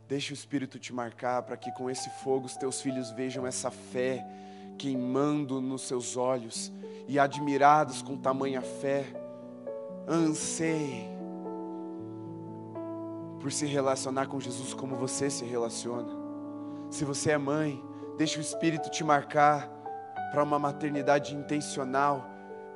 [0.08, 3.69] deixe o Espírito te marcar para que com esse fogo os teus filhos vejam essa
[3.69, 4.25] fé
[4.77, 6.71] queimando nos seus olhos
[7.05, 9.05] e admirados com tamanha fé,
[10.08, 11.10] anseiem
[13.41, 16.17] por se relacionar com Jesus como você se relaciona.
[16.89, 17.84] Se você é mãe,
[18.17, 19.69] deixe o Espírito te marcar
[20.32, 22.28] para uma maternidade intencional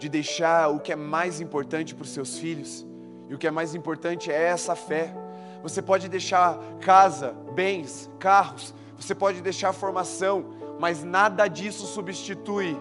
[0.04, 2.86] de deixar o que é mais importante para os seus filhos.
[3.30, 5.16] E o que é mais importante é essa fé.
[5.62, 10.46] Você pode deixar casa, bens, carros, você pode deixar formação,
[10.78, 12.78] mas nada disso substitui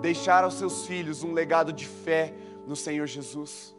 [0.00, 2.32] deixar aos seus filhos um legado de fé
[2.66, 3.76] no Senhor Jesus.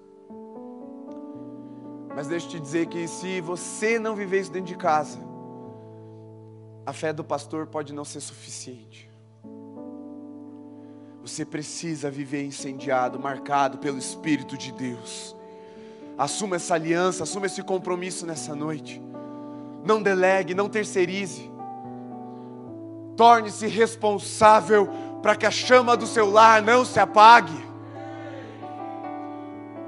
[2.16, 5.18] Mas deixa eu te dizer que se você não viver isso dentro de casa,
[6.86, 9.13] a fé do pastor pode não ser suficiente.
[11.24, 15.34] Você precisa viver incendiado, marcado pelo Espírito de Deus.
[16.18, 19.02] Assuma essa aliança, assuma esse compromisso nessa noite.
[19.86, 21.50] Não delegue, não terceirize.
[23.16, 24.90] Torne-se responsável
[25.22, 27.66] para que a chama do seu lar não se apague.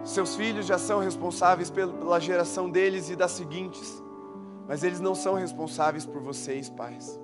[0.06, 4.02] Seus filhos já são responsáveis pela geração deles e das seguintes,
[4.68, 7.20] mas eles não são responsáveis por vocês, pais.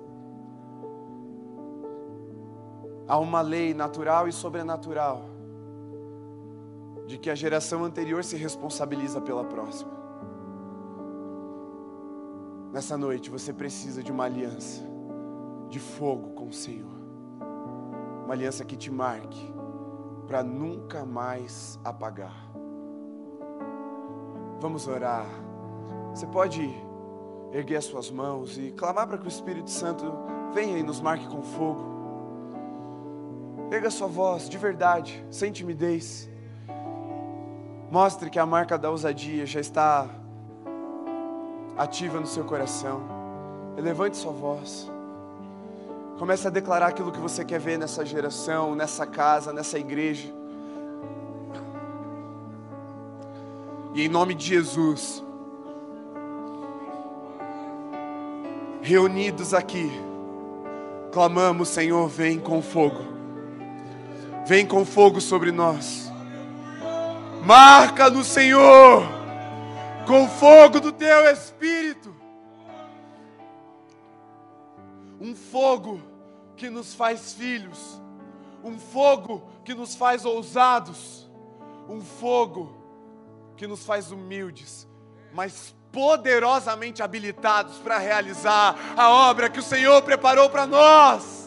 [3.06, 5.24] Há uma lei natural e sobrenatural
[7.06, 9.90] de que a geração anterior se responsabiliza pela próxima.
[12.72, 14.82] Nessa noite você precisa de uma aliança,
[15.68, 16.90] de fogo com o Senhor.
[18.24, 19.52] Uma aliança que te marque
[20.26, 22.50] para nunca mais apagar.
[24.58, 25.26] Vamos orar.
[26.14, 26.62] Você pode
[27.52, 30.04] erguer as suas mãos e clamar para que o Espírito Santo
[30.54, 32.01] venha e nos marque com fogo.
[33.72, 36.28] Erga sua voz de verdade, sem timidez.
[37.90, 40.06] Mostre que a marca da ousadia já está
[41.74, 43.00] ativa no seu coração.
[43.78, 44.92] Levante sua voz.
[46.18, 50.28] Comece a declarar aquilo que você quer ver nessa geração, nessa casa, nessa igreja.
[53.94, 55.24] E em nome de Jesus,
[58.82, 59.90] reunidos aqui,
[61.10, 63.21] clamamos, Senhor, vem com fogo.
[64.44, 66.10] Vem com fogo sobre nós.
[67.44, 69.02] Marca no Senhor,
[70.06, 72.14] com fogo do teu espírito.
[75.20, 76.00] Um fogo
[76.56, 78.00] que nos faz filhos,
[78.64, 81.30] um fogo que nos faz ousados,
[81.88, 82.76] um fogo
[83.56, 84.88] que nos faz humildes,
[85.32, 91.41] mas poderosamente habilitados para realizar a obra que o Senhor preparou para nós.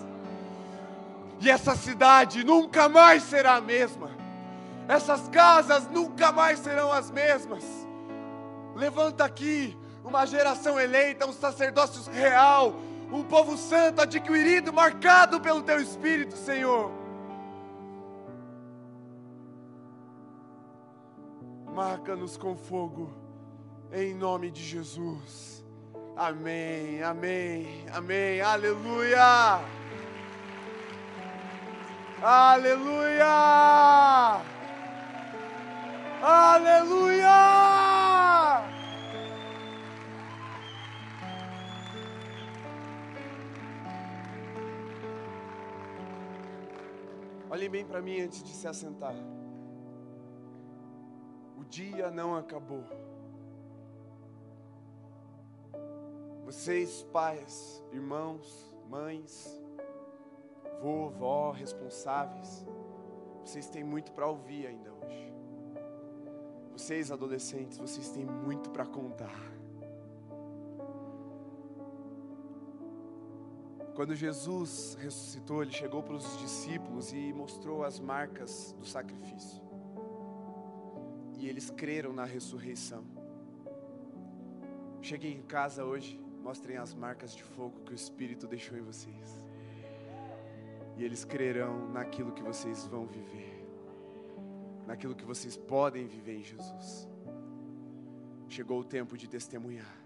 [1.45, 4.09] E essa cidade nunca mais será a mesma,
[4.87, 7.63] essas casas nunca mais serão as mesmas.
[8.73, 12.73] Levanta aqui uma geração eleita, um sacerdócio real,
[13.11, 16.91] um povo santo, adquirido, marcado pelo teu Espírito, Senhor.
[21.71, 23.13] Marca-nos com fogo,
[23.93, 25.63] em nome de Jesus.
[26.17, 29.84] Amém, amém, amém, aleluia!
[32.21, 33.25] Aleluia!
[36.21, 37.35] Aleluia!
[47.49, 49.15] Olhem bem para mim antes de se assentar.
[51.57, 52.83] O dia não acabou.
[56.45, 59.64] Vocês, pais, irmãos, mães,
[60.81, 62.65] vovó, responsáveis,
[63.43, 65.33] vocês têm muito para ouvir ainda hoje.
[66.71, 69.55] Vocês, adolescentes, vocês têm muito para contar.
[73.95, 79.61] Quando Jesus ressuscitou, ele chegou para os discípulos e mostrou as marcas do sacrifício.
[81.37, 83.05] E eles creram na ressurreição.
[85.01, 89.44] Cheguem em casa hoje, mostrem as marcas de fogo que o Espírito deixou em vocês.
[90.97, 93.65] E eles crerão naquilo que vocês vão viver,
[94.87, 97.07] naquilo que vocês podem viver em Jesus.
[98.47, 99.97] Chegou o tempo de testemunhar.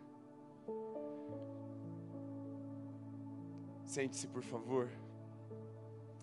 [3.86, 4.90] Sente-se, por favor.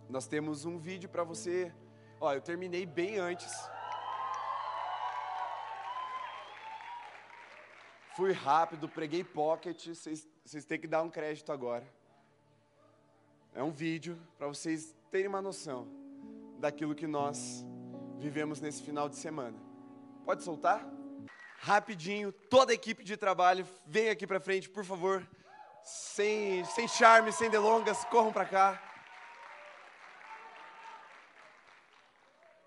[0.08, 1.72] Nós temos um vídeo para você.
[2.20, 3.52] Ó, eu terminei bem antes.
[8.16, 9.88] Fui rápido, preguei pocket.
[9.88, 11.86] Vocês têm que dar um crédito agora.
[13.56, 15.88] É um vídeo para vocês terem uma noção
[16.58, 17.64] daquilo que nós
[18.18, 19.56] vivemos nesse final de semana.
[20.26, 20.86] Pode soltar?
[21.60, 25.26] Rapidinho, toda a equipe de trabalho, vem aqui para frente, por favor
[25.82, 28.82] sem, sem charme, sem delongas, corram para cá.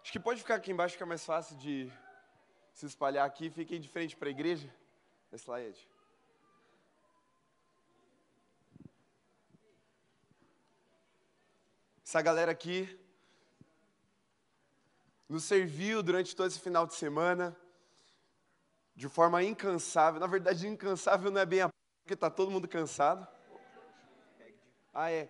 [0.01, 1.91] Acho que pode ficar aqui embaixo, fica mais fácil de
[2.73, 3.51] se espalhar aqui.
[3.51, 4.73] Fiquem de frente para a igreja.
[5.29, 5.87] Desce lá, Ed.
[12.09, 12.99] Essa galera aqui
[15.29, 17.55] nos serviu durante todo esse final de semana
[18.95, 20.19] de forma incansável.
[20.19, 21.69] Na verdade, incansável não é bem a
[22.01, 23.27] porque está todo mundo cansado.
[24.91, 25.29] Ah, é.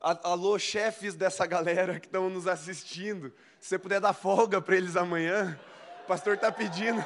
[0.00, 3.32] Alô, chefes dessa galera que estão nos assistindo.
[3.60, 5.56] Se você puder dar folga para eles amanhã,
[6.02, 7.00] o pastor está pedindo.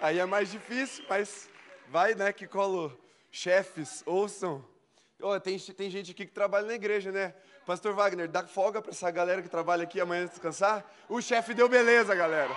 [0.00, 1.50] Aí é mais difícil, mas
[1.88, 2.96] vai, né, que colo.
[3.32, 4.73] Chefes, ouçam.
[5.20, 7.34] Oh, tem, tem gente aqui que trabalha na igreja, né?
[7.64, 10.84] Pastor Wagner, dá folga para essa galera que trabalha aqui amanhã descansar?
[11.08, 12.54] O chefe deu beleza, galera.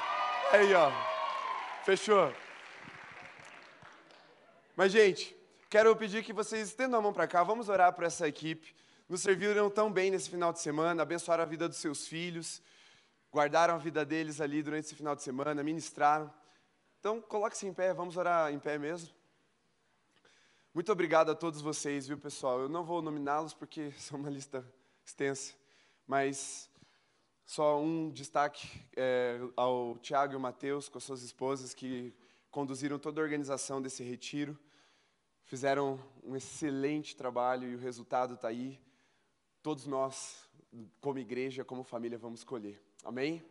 [0.51, 0.91] Aí, ó.
[1.85, 2.33] Fechou.
[4.75, 5.35] Mas, gente,
[5.69, 8.75] quero pedir que vocês estendam a mão para cá, vamos orar por essa equipe.
[9.07, 12.61] Nos serviram tão bem nesse final de semana, abençoaram a vida dos seus filhos,
[13.31, 16.33] guardaram a vida deles ali durante esse final de semana, ministraram.
[16.99, 19.16] Então, coloque-se em pé, vamos orar em pé mesmo.
[20.77, 22.59] Muito obrigado a todos vocês, viu, pessoal?
[22.59, 24.63] Eu não vou nominá-los porque são uma lista
[25.03, 25.55] extensa,
[26.05, 26.69] mas
[27.43, 32.13] só um destaque é, ao Tiago e ao Mateus com as suas esposas que
[32.51, 34.55] conduziram toda a organização desse retiro.
[35.45, 38.79] fizeram um excelente trabalho e o resultado está aí.
[39.63, 40.47] Todos nós,
[41.01, 42.79] como igreja, como família, vamos colher.
[43.03, 43.43] Amém?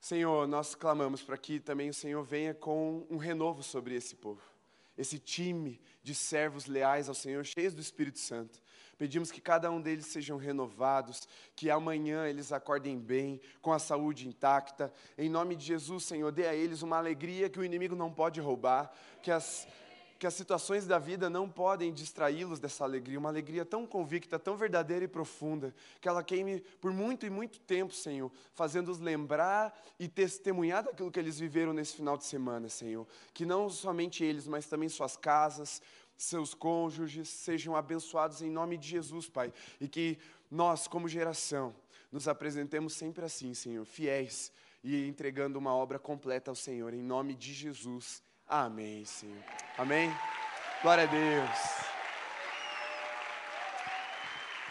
[0.00, 4.57] Senhor, nós clamamos para que também o Senhor venha com um renovo sobre esse povo
[4.98, 8.60] esse time de servos leais ao Senhor, cheios do Espírito Santo.
[8.98, 14.26] Pedimos que cada um deles sejam renovados, que amanhã eles acordem bem, com a saúde
[14.26, 14.92] intacta.
[15.16, 18.40] Em nome de Jesus, Senhor, dê a eles uma alegria que o inimigo não pode
[18.40, 18.92] roubar,
[19.22, 19.68] que as
[20.18, 24.56] que as situações da vida não podem distraí-los dessa alegria, uma alegria tão convicta, tão
[24.56, 30.08] verdadeira e profunda, que ela queime por muito e muito tempo, Senhor, fazendo-os lembrar e
[30.08, 33.06] testemunhar daquilo que eles viveram nesse final de semana, Senhor.
[33.32, 35.80] Que não somente eles, mas também suas casas,
[36.16, 40.18] seus cônjuges sejam abençoados em nome de Jesus, Pai, e que
[40.50, 41.72] nós, como geração,
[42.10, 44.50] nos apresentemos sempre assim, Senhor, fiéis
[44.82, 48.26] e entregando uma obra completa ao Senhor, em nome de Jesus.
[48.48, 49.44] Amém, Senhor.
[49.76, 50.10] Amém?
[50.80, 51.58] Glória a Deus.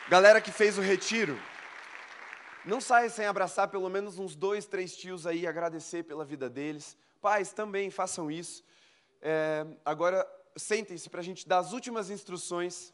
[0.10, 1.40] Galera que fez o retiro,
[2.66, 6.98] não saia sem abraçar pelo menos uns dois, três tios aí, agradecer pela vida deles.
[7.22, 8.64] Pais, também façam isso.
[9.22, 12.92] É, agora, sentem-se para a gente dar as últimas instruções.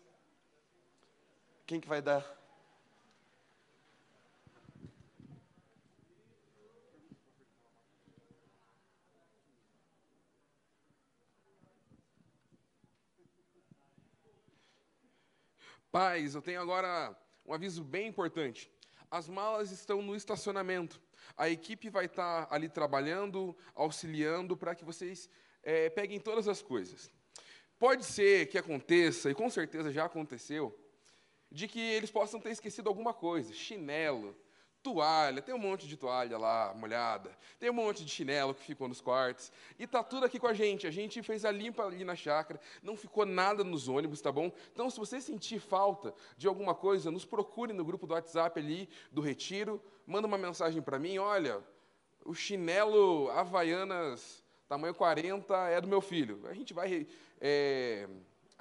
[1.65, 2.42] Quem que vai dar?
[15.93, 17.15] Pais, eu tenho agora
[17.45, 18.67] um aviso bem importante.
[19.11, 20.99] As malas estão no estacionamento.
[21.37, 25.29] A equipe vai estar ali trabalhando, auxiliando para que vocês
[25.61, 27.11] é, peguem todas as coisas.
[27.77, 30.75] Pode ser que aconteça, e com certeza já aconteceu,
[31.51, 34.35] de que eles possam ter esquecido alguma coisa, chinelo,
[34.83, 38.87] toalha, tem um monte de toalha lá molhada, tem um monte de chinelo que ficou
[38.87, 40.85] nos quartos, e tá tudo aqui com a gente.
[40.85, 44.51] A gente fez a limpa ali na chácara, não ficou nada nos ônibus, tá bom?
[44.71, 48.89] Então, se você sentir falta de alguma coisa, nos procure no grupo do WhatsApp ali
[49.11, 51.63] do Retiro, manda uma mensagem para mim, olha,
[52.25, 56.41] o chinelo Havaianas tamanho 40 é do meu filho.
[56.49, 57.05] A gente vai
[57.39, 58.07] é,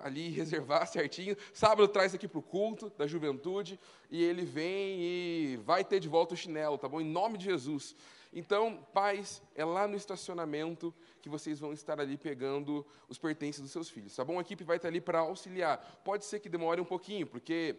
[0.02, 1.36] ali reservar certinho.
[1.54, 3.78] Sábado traz aqui para o culto da juventude
[4.10, 7.00] e ele vem e vai ter de volta o chinelo, tá bom?
[7.00, 7.94] Em nome de Jesus.
[8.34, 13.70] Então, pais, é lá no estacionamento que vocês vão estar ali pegando os pertences dos
[13.70, 14.38] seus filhos, tá bom?
[14.38, 15.78] A equipe vai estar ali para auxiliar.
[16.02, 17.76] Pode ser que demore um pouquinho, porque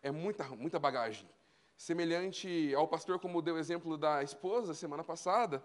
[0.00, 1.28] é muita, muita bagagem.
[1.76, 5.62] Semelhante ao pastor, como deu o exemplo da esposa semana passada,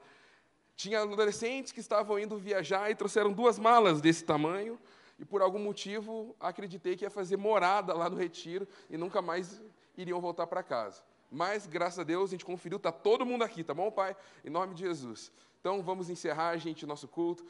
[0.76, 4.80] tinha adolescentes que estavam indo viajar e trouxeram duas malas desse tamanho,
[5.18, 9.62] e por algum motivo acreditei que ia fazer morada lá no retiro e nunca mais
[9.98, 11.02] iriam voltar para casa.
[11.32, 14.16] Mas, graças a Deus, a gente conferiu, está todo mundo aqui, tá bom, Pai?
[14.44, 15.32] Em nome de Jesus.
[15.60, 17.46] Então, vamos encerrar, gente, nosso culto.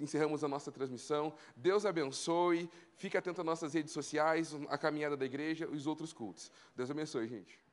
[0.00, 1.32] Encerramos a nossa transmissão.
[1.56, 2.68] Deus abençoe.
[2.94, 6.52] Fique atento às nossas redes sociais, a caminhada da igreja os outros cultos.
[6.76, 7.65] Deus abençoe, gente.